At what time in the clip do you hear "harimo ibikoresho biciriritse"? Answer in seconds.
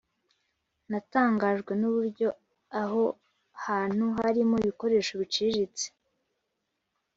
4.19-5.85